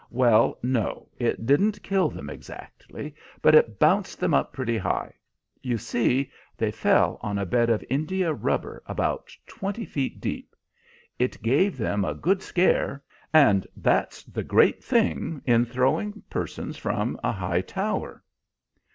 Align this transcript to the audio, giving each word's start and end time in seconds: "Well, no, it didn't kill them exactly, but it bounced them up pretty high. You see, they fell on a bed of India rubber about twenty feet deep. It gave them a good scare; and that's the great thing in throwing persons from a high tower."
"Well, 0.09 0.57
no, 0.63 1.09
it 1.19 1.45
didn't 1.45 1.83
kill 1.83 2.09
them 2.09 2.27
exactly, 2.27 3.13
but 3.39 3.53
it 3.53 3.77
bounced 3.77 4.19
them 4.19 4.33
up 4.33 4.51
pretty 4.51 4.79
high. 4.79 5.13
You 5.61 5.77
see, 5.77 6.31
they 6.57 6.71
fell 6.71 7.19
on 7.21 7.37
a 7.37 7.45
bed 7.45 7.69
of 7.69 7.85
India 7.87 8.33
rubber 8.33 8.81
about 8.87 9.29
twenty 9.45 9.85
feet 9.85 10.19
deep. 10.19 10.55
It 11.19 11.43
gave 11.43 11.77
them 11.77 12.03
a 12.03 12.15
good 12.15 12.41
scare; 12.41 13.03
and 13.31 13.67
that's 13.77 14.23
the 14.23 14.43
great 14.43 14.83
thing 14.83 15.39
in 15.45 15.65
throwing 15.67 16.23
persons 16.31 16.77
from 16.77 17.19
a 17.23 17.31
high 17.31 17.61
tower." 17.61 18.23